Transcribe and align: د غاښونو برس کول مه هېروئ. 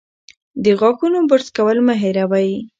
د 0.63 0.65
غاښونو 0.79 1.19
برس 1.29 1.47
کول 1.57 1.77
مه 1.87 1.95
هېروئ. 2.01 2.51